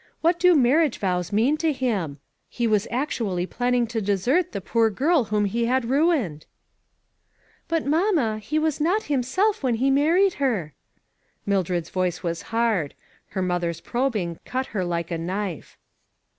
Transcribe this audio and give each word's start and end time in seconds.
What 0.21 0.39
do 0.39 0.55
marriage 0.55 0.97
vows 0.97 1.31
mean 1.31 1.57
to 1.57 1.71
him? 1.71 2.17
He 2.49 2.65
was 2.65 2.87
actually 2.89 3.45
planning 3.45 3.85
to 3.85 4.01
desert 4.01 4.51
the 4.51 4.59
poor 4.59 4.89
girl 4.89 5.25
whom 5.25 5.45
he 5.45 5.65
had 5.65 5.91
ruined!"" 5.91 6.47
But, 7.67 7.85
mamma, 7.85 8.39
he 8.39 8.57
was 8.57 8.81
not 8.81 9.03
himself 9.03 9.61
when 9.61 9.75
he 9.75 9.91
married 9.91 10.33
her!" 10.41 10.73
Mildred's 11.45 11.91
voice 11.91 12.23
was 12.23 12.41
hard. 12.49 12.95
Her 13.29 13.43
mother's 13.43 13.79
probing 13.79 14.39
cut 14.43 14.65
her 14.73 14.83
like 14.83 15.11
a 15.11 15.19
knife. 15.19 15.77